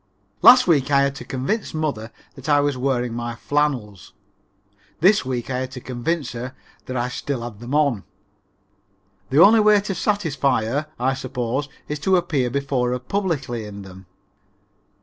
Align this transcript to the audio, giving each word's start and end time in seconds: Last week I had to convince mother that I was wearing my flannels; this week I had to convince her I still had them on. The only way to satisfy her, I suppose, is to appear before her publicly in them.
Last 0.41 0.65
week 0.65 0.89
I 0.89 1.03
had 1.03 1.13
to 1.17 1.23
convince 1.25 1.75
mother 1.75 2.11
that 2.33 2.49
I 2.49 2.59
was 2.59 2.75
wearing 2.75 3.13
my 3.13 3.35
flannels; 3.35 4.13
this 4.99 5.23
week 5.23 5.51
I 5.51 5.59
had 5.59 5.71
to 5.73 5.79
convince 5.79 6.31
her 6.31 6.55
I 6.89 7.07
still 7.09 7.43
had 7.43 7.59
them 7.59 7.75
on. 7.75 8.03
The 9.29 9.39
only 9.39 9.59
way 9.59 9.79
to 9.81 9.93
satisfy 9.93 10.65
her, 10.65 10.87
I 10.99 11.13
suppose, 11.13 11.69
is 11.87 11.99
to 11.99 12.17
appear 12.17 12.49
before 12.49 12.89
her 12.93 12.97
publicly 12.99 13.63
in 13.65 13.83
them. 13.83 14.07